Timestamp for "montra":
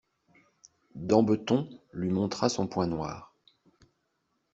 2.09-2.49